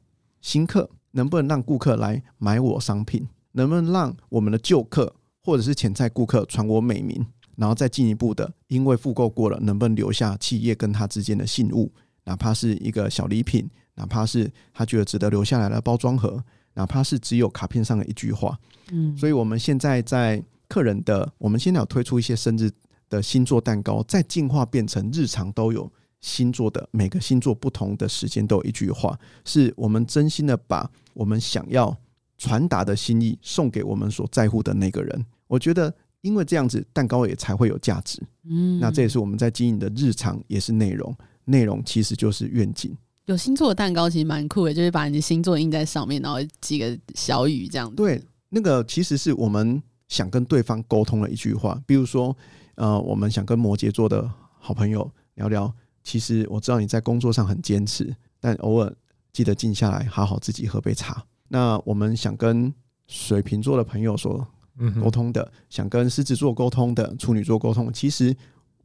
[0.41, 3.27] 新客，能不能让顾客来买我商品？
[3.51, 7.27] 能不能让我们的旧客或者是潜在顾客传我美名？
[7.57, 11.93] 然后再进一步的，因为复购过了，能不能留下企业跟他之间的信物？
[12.23, 13.69] 哪怕是一个小礼品。
[13.99, 16.41] 哪怕是他觉得值得留下来的包装盒，
[16.75, 18.57] 哪怕是只有卡片上的一句话，
[18.93, 22.71] 嗯，所以我们现在在客人的，我们现在有推出一些生日
[23.11, 31.97] 的星座蛋糕，再进化变成日常都有星座的，每个星座不同的时间都有一句话，是我们真心的把我们想要
[32.37, 35.27] 传达的心意送给我们所在乎的那个人。
[35.49, 41.13] 我觉得，因为这样子，蛋糕也才会有价值，嗯，那这也是我们在经营的日常，也是内容，
[41.47, 42.97] 内容其实就是愿景。
[43.29, 47.95] 有星座的蛋糕其实蛮酷的，就是把你的星座印在上面，然后几个小雨这样子。
[47.95, 51.79] 对，那个其实是我们想跟对方沟通的一句话。
[51.87, 52.35] 比如说，
[52.77, 54.27] 呃，我们想跟摩羯座的
[54.59, 55.71] 好朋友聊聊，
[56.03, 58.91] 其实我知道你在工作上很坚持，但偶尔
[59.31, 61.23] 记得静下来，好好自己喝杯茶。
[61.49, 62.73] 那我们想跟
[63.07, 64.47] 水瓶座的朋友说，
[64.79, 68.35] 嗯，沟通的，想跟狮子座沟通的，处女座沟通，其实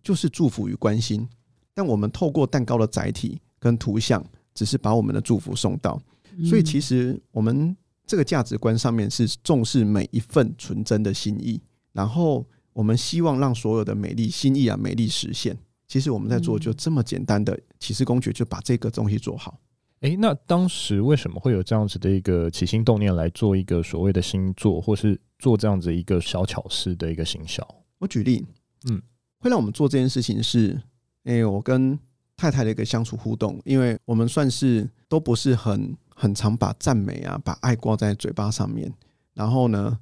[0.04, 1.26] 就是祝福与关心。
[1.74, 4.22] 但我们透过蛋糕的载体跟图像，
[4.54, 5.98] 只是把我们的祝福送到。
[6.44, 7.74] 所以，其实我们
[8.06, 11.62] 这个价值观上面是重视每一份纯真的心意，
[11.94, 15.58] 然后我们希望让所有的美丽心意啊，美丽实现。
[15.88, 19.58] 其实我们在做就这么简单的启示公爵，就把这个东西做好。
[20.02, 27.66] 诶，那当时为什么会有这样子的一个起心动念来做一个所谓的星座，或是做这样子一个小巧思的一个行销？
[28.00, 28.46] 我举例，
[28.90, 29.02] 嗯，
[29.40, 30.82] 会让我们做这件事情是。
[31.26, 31.98] 诶、欸，我跟
[32.36, 38.92] 太太的一个相处互动，因为我们算是都不是很很常把赞美啊、把爱挂在嘴巴上面。
[39.34, 39.98] 然后呢，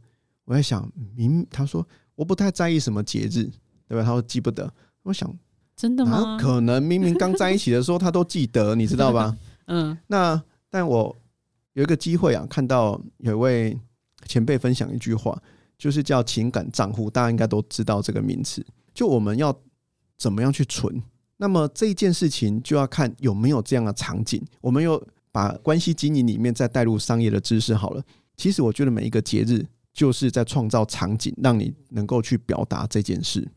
[0.46, 3.50] 我在想，明他说我不太在意什么节日，
[3.88, 4.04] 对吧？
[4.04, 4.72] 他说记不得。
[5.04, 5.34] 我想，
[5.76, 6.38] 真的吗？
[6.39, 9.38] 可能明明刚在一起的时候他都记得，你知道吧？
[9.67, 9.98] 嗯。
[10.08, 11.15] 那但我
[11.74, 13.80] 有一个机会啊，看到有一位
[14.26, 15.41] 前辈分享一句话，
[15.78, 18.65] 就是叫情感账户，大家应该都知道这个名词。
[18.94, 19.58] 就我们要
[20.17, 21.02] 怎么样去存？
[21.41, 24.39] 那么这件事情就要看有没有这样的场景。
[24.62, 28.04] 我们又把关系经营里面再带入商业的知识好了。
[28.38, 33.49] 其实我觉得每一个节日就是在创造场景，让你能够去表达这件事。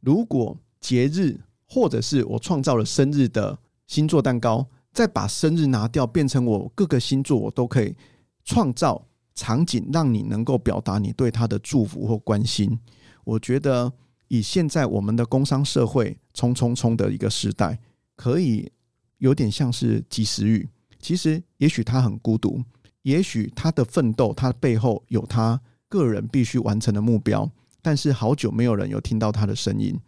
[0.00, 7.96] 如果节日或者是我创造了生日的星座蛋糕，再把生日拿掉，变成我各个星座我都可以
[8.44, 9.02] 创造
[9.34, 12.78] 场景，让你能够表达你对他的祝福或关心。
[13.24, 13.90] 我觉得。
[14.30, 17.76] 以现在我们的工商社会冲冲冲的一个时代，
[18.14, 18.70] 可以
[19.18, 20.68] 有点像是及时雨。
[21.00, 22.62] 其实，也许他很孤独，
[23.02, 27.50] 也许他的奋斗，他背后有他个人必须完成的目标。
[27.82, 29.98] 但是，好久没有人有听到他的声音。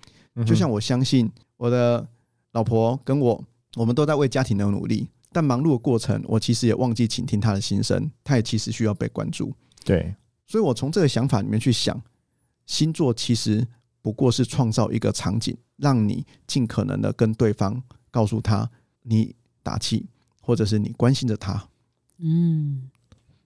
[0.46, 2.06] 就像我相信我的
[2.52, 8.08] 老婆跟我，我们都在为家庭的努力，但忙碌的过程，我其实也忘记倾听他的心声。
[8.22, 9.52] 他也其实需要被关注。
[9.84, 10.14] 对，
[10.46, 12.00] 所以我从这个想法里面去想，
[12.66, 13.66] 星座其实。
[14.02, 18.68] 不过是创造一个场景，让你尽可能的跟对方告诉他
[19.02, 20.04] 你打气，
[20.40, 21.68] 或者是你关心着他。
[22.18, 22.90] 嗯，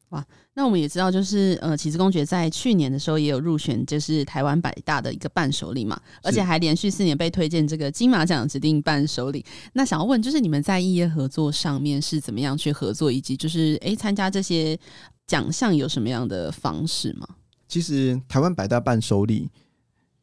[0.08, 9.44] 哇，那我们也知道，就是呃，起司公爵在去年的时候也有入选，就是台湾百大的一个伴手礼嘛，而且还连续四年被推荐这个金马奖指定伴手礼。
[9.74, 14.78] 那想要问，就是你们在异业合作上面是怎么样去合作，以及就是诶，参加这些
[15.26, 17.28] 奖项有什么样的方式吗？
[17.68, 19.50] 其实台湾百大伴手礼。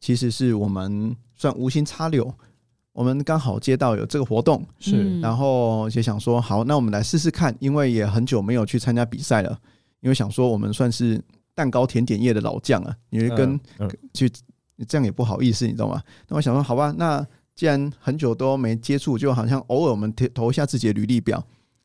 [0.04, 2.30] 其实是我们算无心插柳，
[2.92, 9.58] 我们刚好接到有这个活动，是，然后就想说，好，那我们来试试看，因为也很久没有去参加比赛了，
[10.00, 11.18] 因为想说我们算是
[11.54, 13.58] 蛋糕甜点业的老将啊，因为跟
[14.12, 14.30] 去
[14.86, 16.02] 这样也不好意思，你知道吗？
[16.28, 21.42] 那我想说，好吧，那既然很久都没接触，就好像偶尔我们投投一下自己的履历表，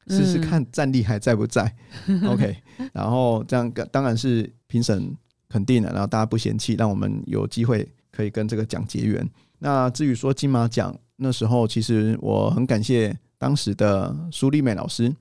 [0.07, 1.73] 试试看战力还在不在，
[2.27, 2.53] OK，
[2.91, 5.15] 然后这样当然是评审
[5.47, 7.89] 肯定了，然后大家不嫌弃，让我们有机会。
[8.19, 9.25] 可以跟这个奖结缘。
[9.59, 15.15] 那至于说金马奖，那时候其实我很感谢当时的苏丽美老师。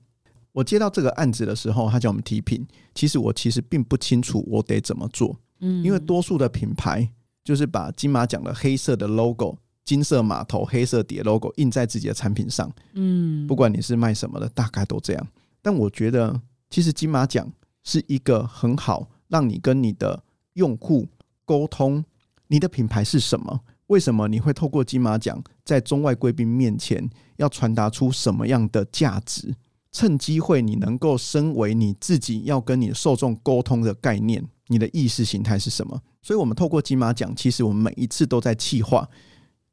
[0.51, 2.67] 我接到这个案子的时候，他叫我们提品。
[2.93, 7.09] 其实我其实并不清楚我得怎么做，嗯，因为多数的品牌
[7.41, 15.27] 就是把金马奖的黑色的 logo、金色码头、黑色底 logo 印在自己的产品上，嗯，不管你是卖什么的，大概都这样。
[15.61, 16.37] 但我觉得，
[16.69, 17.49] 其实金马奖
[17.85, 20.21] 是一个很好让你跟你的
[20.55, 21.07] 用户
[21.45, 22.03] 沟通。
[22.49, 23.61] 你的品牌是什么？
[23.87, 29.55] 为什么你会透过金马奖在中外贵宾面前要传达出什么样的价值？
[29.91, 35.99] 趁机会，你能够身为你自己要跟你受众沟通的概念，你的意识形态是什么？
[36.21, 39.07] 所以，我们透过金马奖，其实我们每一次都在企划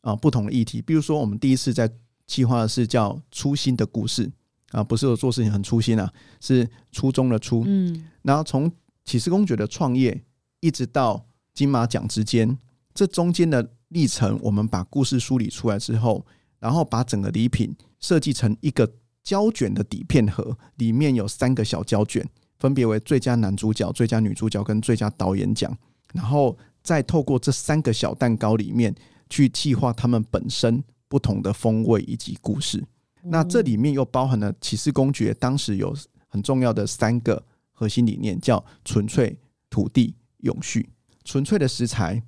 [0.01, 0.81] 啊不同的议题。
[0.81, 1.91] 比如说，我们第一次在
[2.27, 4.31] 企划的是叫“初心的故事”
[4.73, 6.11] 啊，不是我做事情很粗心啊，
[6.41, 7.65] 是初衷的初。
[7.67, 8.73] 嗯，然后从
[9.05, 10.19] 启示公爵的创业
[10.61, 12.57] 一直到金马奖之间。
[12.97, 16.25] 这中间的历程，我们把故事梳理出来之后，
[16.59, 18.91] 然后把整个礼品设计成一个
[19.23, 22.27] 胶卷的底片盒，里面有三个小胶卷，
[22.59, 25.77] 分别为最佳男主角、最佳女主角跟最佳导演奖，
[26.15, 28.95] 然后再透过这三个小蛋糕里面
[29.29, 32.83] 去计划他们本身不同的风味以及故事。
[33.23, 35.95] 那这里面又包含了骑士公爵当时有
[36.29, 40.89] 很重要的三个核心理念，叫纯粹、土地、永续。
[41.25, 42.23] 纯粹的食材。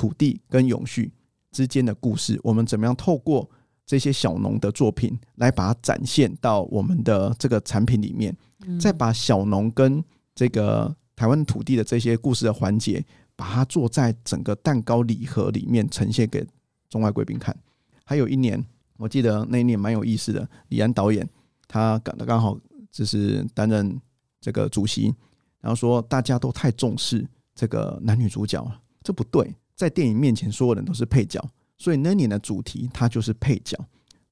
[0.00, 1.12] 土地跟永续
[1.52, 3.46] 之间的故事，我们怎么样透过
[3.84, 8.34] 这些小农的作品，来把它展现到我们的这个产品里面，
[8.80, 10.02] 再把小农跟
[10.34, 13.04] 这个台湾土地的这些故事的环节，
[13.36, 16.42] 把它做在整个蛋糕礼盒里面呈现给
[16.88, 17.54] 中外贵宾看。
[18.02, 18.64] 还有一年，
[18.96, 21.28] 我记得那一年蛮有意思的，李安导演
[21.68, 22.58] 他刚刚好
[22.90, 24.00] 就是担任
[24.40, 25.14] 这个主席，
[25.60, 31.42] 然后说大家都太重视这个男女主角了，这不对，在电影面前所有人都是配角。
[31.78, 33.74] 所以那年的主题它就是配角，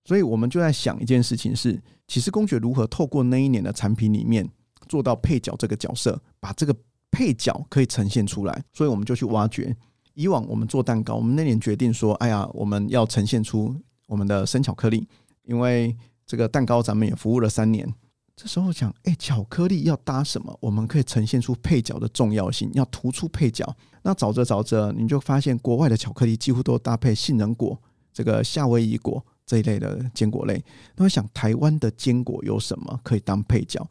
[0.05, 4.47] 所以我们就在想一件事情是：其实公爵如何透过那一年的产品里面
[4.87, 6.77] 做到配角这个角色，把这个
[7.11, 8.63] 配角可以呈现出来。
[8.75, 9.75] 所以我们就去挖掘。
[10.13, 13.75] 以往我们做蛋糕，我们那年决定说：哎呀，我们要呈现出
[14.07, 15.09] 我们的生巧克力，
[15.45, 17.91] 因为这个蛋糕咱们也服务了三年。
[18.37, 20.55] 这时候讲，哎，巧克力要搭什么？
[20.61, 23.75] 我们可以呈现出配角的重要性，要突出配角。
[24.09, 27.79] 那找着找着，你就发现国外的巧克力几乎都搭配杏仁果、
[28.11, 30.65] 这个夏威夷果这一类的坚果类。
[30.97, 33.87] 那我想，台湾的坚果有什么可以当配角？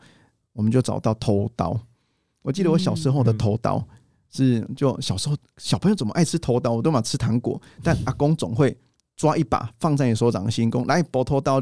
[0.54, 1.80] 我们就找到头刀。
[2.42, 3.88] 我记得我小时候的头刀
[4.32, 6.72] 是，就小时候小朋友怎么爱吃头刀？
[6.72, 8.76] 我都嘛吃糖果，但阿公总会
[9.16, 11.62] 抓一把放在你手掌心，公来剥头刀。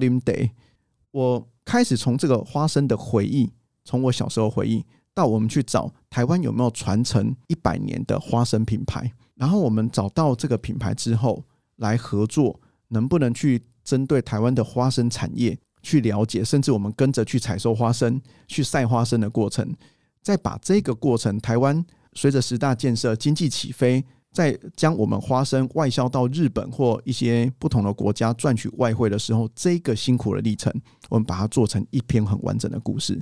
[1.11, 1.45] 我。
[1.65, 3.51] 开始从这个花生的回忆，
[3.83, 11.43] 从我小时候回忆到我们去找台湾有没有传承一百年的花生品牌，然后我们找到这个品牌之后
[11.77, 19.73] 来合作，能不能去针对台湾的花生产业去了解，甚至我们跟着去采收花生、去晒花生的过程，
[20.21, 24.05] 再把这个过程，台湾随着十大建设经济起飞。
[24.33, 30.69] 在将我们花生外销到日本或一些不同的国家赚取外汇的时候，这个辛苦的历程，
[31.07, 33.17] 我们把它做成一篇很完整的故事，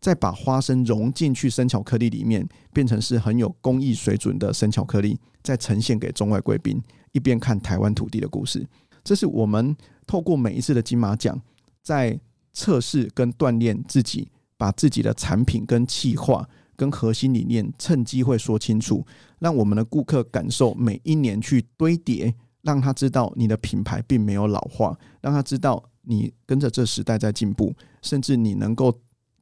[0.00, 6.82] 再把花生融进去生巧克力里面，变成是很有工艺水准的生巧克力，再呈现给中外贵宾，
[7.12, 8.66] 一边看台湾土地的故事。
[9.02, 11.40] 这是我们透过每一次的金马奖，
[11.82, 12.18] 在
[12.52, 16.48] 测试跟锻炼自己，把自己的产品跟企划。
[16.76, 19.04] 跟核心理念趁机会说清楚，
[19.40, 22.32] 让我们的顾客感受每一年去堆叠，
[22.62, 28.96] 让他知道你的品牌并没有老化，让他知道你跟着这时代在进步，甚至你能够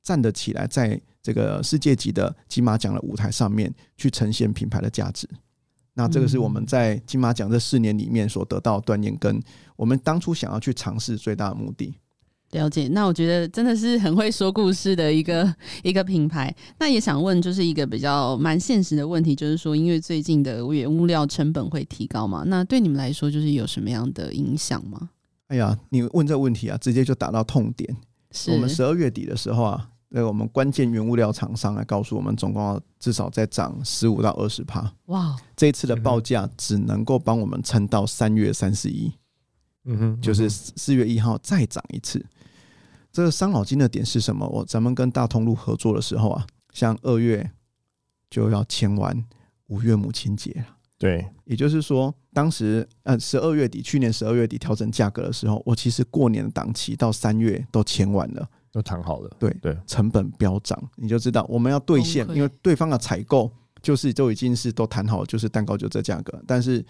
[0.06, 5.28] 站得起来，在这个世界级的金马奖的舞台上面去呈现品牌的价值。
[5.94, 9.42] 那这个是我们在金马奖这四年里面所得到的锻炼，跟
[9.74, 11.92] 我们当初想要去尝试最大的目的。
[12.52, 16.54] 了解，那我觉得真的是很会说故事的一个 一个品牌。
[16.78, 25.10] 那也想问，就是一个比较蛮现实的问题，就是说，因为最近的原物料成本会提高嘛，那对你们来说，就是有什么样的影响吗？
[25.48, 27.96] 哎呀，你问这个问题啊，直接就打到痛点。
[28.32, 34.92] 是我们十二月底的时候啊，那我们关键原物料厂商来告诉我们，总共要至少再涨十五到二十趴。
[35.06, 39.12] 哇，这一次的报价只能够帮我们撑到三月三十一。
[39.84, 42.24] 嗯哼，就是四月一号再涨一次。
[43.12, 44.46] 这个伤脑筋的点是什么？
[44.48, 47.50] 我咱们跟大通路合作的时候啊，像二月
[48.28, 49.24] 就要签完
[49.68, 50.66] 五月母亲节了。
[50.98, 59.30] 对，也就是说，当时呃十二月底，去年十二月底调整价格的时候，我其实过年的档期到三月都签完了，都谈好了。
[59.38, 66.84] 对对，成本飙涨，你就知道我们要兑现，因为对方的采购就是都已经是都谈好了，就是蛋糕就这价格，但是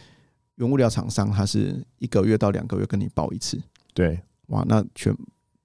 [0.56, 3.62] 原物料厂商他是一个月到两个月跟你报一次。
[3.94, 5.16] 对，哇，那全。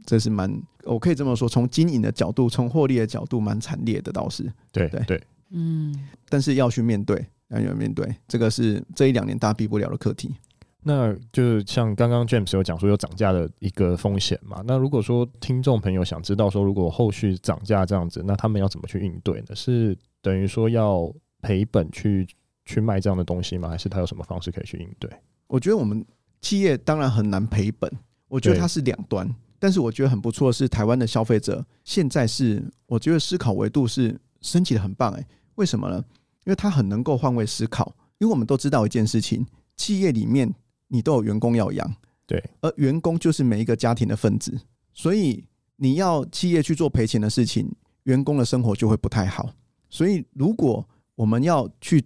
[0.04, 0.52] 这是蛮，
[0.86, 4.52] 我可以这么说，从经营的角度，从获利的角度，蛮惨烈的，倒是。
[4.72, 5.94] 对对对，嗯。
[6.28, 10.36] 但是要去面对，要去面对，这个是这一两年大家避不了的课题。
[10.84, 14.64] 那就像刚刚 James 有讲说有涨价的一个风险嘛？
[14.66, 19.56] 那如果说听众朋友想知道说，如果后续涨价这样子，那他们要怎么去应对呢？
[19.56, 22.28] 是等于说要赔本去
[22.66, 23.70] 去卖这样的东西吗？
[23.70, 25.10] 还是他有什么方式可以去应对？
[25.48, 26.04] 我觉得我们
[26.42, 27.92] 企业当然很难赔本，
[28.28, 29.30] 我觉得它是两端。
[29.60, 35.24] 但是我觉得很不错的是，台湾的消费者现在是，我觉得思考维度是升级的很棒诶，
[35.56, 36.04] 为什么呢？
[36.46, 37.94] 因为他很能够换位思考。
[38.18, 40.52] 因为我们都知道一件事情，企业里面
[40.92, 41.96] 你都有员工要养，
[42.28, 44.60] 对，而员工就是每一个家庭的分子，
[44.94, 45.44] 所以
[45.78, 47.74] 你要企业去做赔钱的事情，
[48.04, 49.50] 员工的生活就会不太好。
[49.90, 52.04] 所以如果我们要去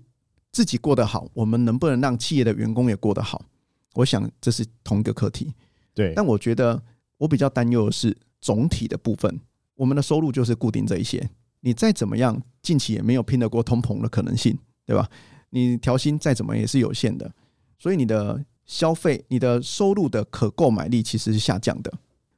[0.51, 3.43] 自己过得好，我们能不能让企业的员工也过得好？
[3.95, 5.53] 我想这是同一个课题。
[5.93, 6.81] 对，但我觉得。
[7.17, 9.39] 我比较担忧的是总体的部分，
[9.75, 11.29] 我们的收入就是固定这一些，
[11.61, 15.09] 你再怎么样，近期也没有拼得过通膨的可能性，对吧？
[15.49, 17.33] 你调薪再怎么也是有限的，
[17.79, 21.91] 所以你的消费、你的收入的可购买力其实是下降的。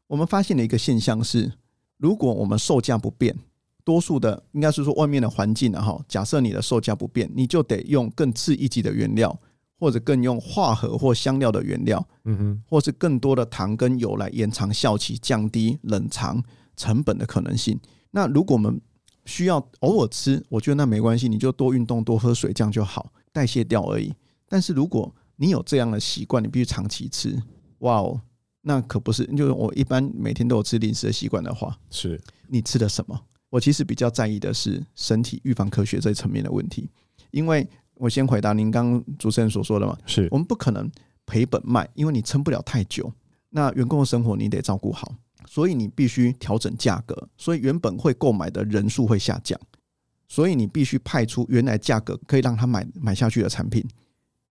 [0.07, 1.51] 我们发现了一个现象是，
[1.97, 3.35] 如果我们售价不变，
[3.83, 9.37] 多数的应该是说外面的环境啊，哈，假设你的售价不变，你就得用更次一级的原料，
[9.79, 16.43] 或者更用化合或香料的原料，嗯哼，或是更多的糖跟油来延长效期、降低冷藏
[16.75, 17.79] 成本的可能性。
[18.11, 18.79] 那如果我们
[19.25, 24.13] 需要偶尔吃，我觉得那没关系，你就多运动、多喝水，这样就好，代谢掉而已。
[24.49, 27.41] 但是如果你有这样的习惯，你必须长期吃，
[27.79, 28.19] 哇哦，
[28.61, 29.25] 那可不是。
[29.27, 33.17] 就是我一般每天都有吃零食的习惯的话，是你吃的什么？
[33.49, 36.89] 我其实比较在意的是身体预防科学这一层面的问题，
[37.31, 37.65] 因为。
[37.99, 40.87] 我先回答您刚刚主持人所说的嘛，是我们不可能
[41.25, 43.11] 赔本卖，因为你撑不了太久。
[43.49, 45.11] 那员工的生活你得照顾好，
[45.47, 49.59] 所以你必须调整价格，所以原本会购买的人数会下降，
[50.27, 53.83] 所以你必须派出原来价格可以让他买买下去的产品，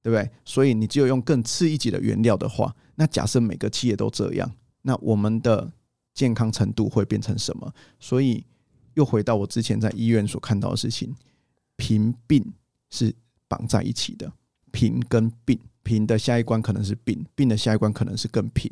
[0.07, 0.31] 对不对？
[0.45, 4.49] 所以你只有用更次一级的原料的话，那假设每个企业都这样，
[4.83, 5.73] 那我们的
[6.15, 7.75] 健康程度会变成什么？
[7.99, 8.45] 所以
[8.95, 11.13] 又回到我之前在医院所看到的事情，
[11.77, 12.53] 贫病
[12.91, 13.13] 是。
[13.49, 14.33] 绑在一起的
[14.73, 18.69] 贫跟病，贫的下一关可能是病，病的下一关可能是更贫，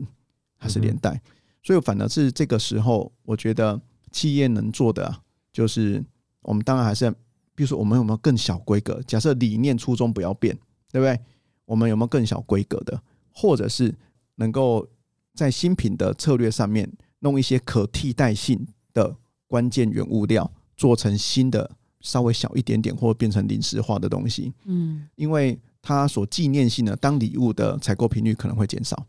[0.59, 1.23] 它是连带。
[1.63, 3.81] 所以反而是这个时候，我觉得
[4.11, 5.23] 企业能做的
[5.53, 6.05] 就是，
[6.43, 7.09] 我们当然还是，
[7.55, 9.01] 比如说我们有没有更小规格？
[9.07, 10.59] 假设理念初衷不要变，
[10.95, 11.19] 对不对？
[11.65, 13.93] 我们有没有更小规格的，或者是
[14.37, 14.87] 能够
[15.35, 16.89] 在新品的策略上面
[17.19, 19.17] 弄一些可替代性的
[19.49, 21.69] 关键原物料，做成新的。
[22.01, 29.07] 稍微小一点点，或变成临时化的东西，嗯，因为它所纪念性的当礼物的采购频率可能会减少。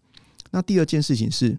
[0.49, 1.57] 那第二件事情是，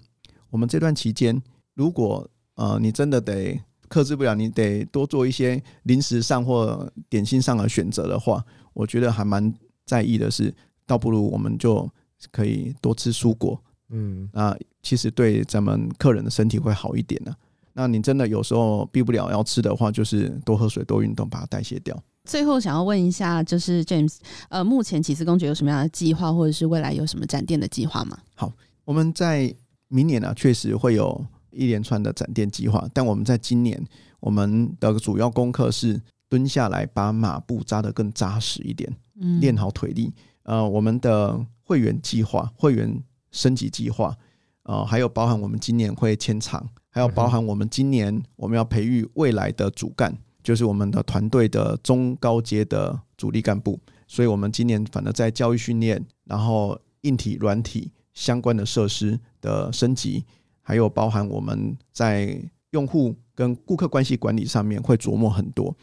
[0.49, 1.39] 我们这段期间，
[1.75, 9.53] 如果呃你真的得克制不了，你得多做一些零食上或点心上的选择的话，我觉得还蛮
[9.87, 11.89] 在意的是，倒不如我们就
[12.31, 13.59] 可以多吃蔬果，
[13.89, 17.35] 嗯，啊其实对咱们客人的身体会好一点呢。
[17.73, 21.97] 那你真的有时候避不了要吃的话，就是多喝水、多运动，把它代谢掉。
[22.25, 24.17] 最后想要问一下，就是 James，
[24.49, 28.19] 呃，目前起司公爵有什么样的计划，或者是未来有什么展店的计划吗？
[28.35, 28.51] 好，
[28.85, 29.55] 我们在
[29.89, 33.81] 明年呢、啊，确实会有一连串的展店计划，但我们在今年，
[34.21, 38.97] 我们的主要功课是蹲下来，把马步扎得更扎实一点，嗯，
[39.41, 40.13] 练好腿力。
[40.43, 44.17] 呃，我们的会员计划、会员升级计划，
[44.63, 46.69] 呃，还有包含我们今年会签场。
[46.89, 53.79] 还有包含我们今年我们要培育未来的主干，就是我们的团队的中高阶的主力干部。
[54.09, 60.25] 所以，我们今年反正在教育训练，然后硬体、软体相关的设施的升级，
[60.63, 62.41] 还有包含我们在
[62.71, 65.77] 用户跟顾客关系管理上面会琢磨很多。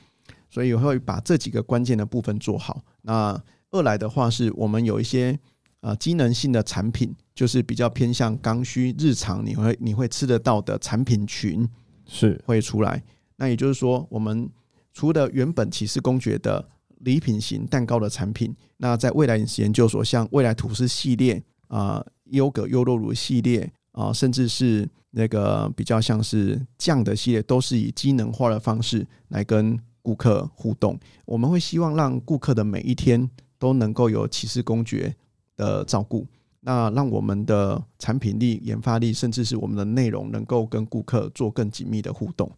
[0.54, 2.82] 所以，我会把这几个关键的部分做好。
[3.02, 3.42] 那
[3.72, 5.40] 二来的话，是我们有一些。
[5.86, 11.68] 呃，机能性的产品就是比较偏向刚需、日常你会你会吃得到的产品群
[12.06, 13.04] 是会出来。
[13.36, 14.50] 那也就是说，我们
[14.94, 16.66] 除了原本骑士公爵的
[17.00, 30.96] 礼品型蛋糕的产品，那在未来饮食研究所，像未来吐司系列啊、优格优酪乳系列啊，甚至是那个比较像是酱的系列，都是以机能化的方式来跟顾客互动。
[31.26, 33.28] 我们会希望让顾客的每一天
[33.58, 35.12] 都能够有骑士公爵
[35.58, 36.28] 的照顾，
[36.60, 42.52] 那让我们的产品力、研发力，甚至是我们的内容，能够跟顾客做更紧密的互动。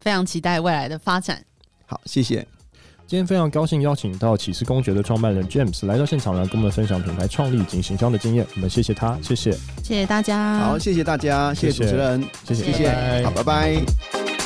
[0.00, 1.44] 非常期待未来的发展。
[1.86, 2.44] 好，谢谢。
[3.06, 8.46] 今天非常高兴邀请到启示公爵的创办人 James 来到现场来跟我们分享品牌创立以及行销的经验。
[8.54, 9.50] 我们谢谢他，谢谢，
[9.82, 10.60] 谢谢大家。
[10.60, 14.39] 好，谢谢大家，谢谢主持人，谢谢，谢谢，好，拜拜。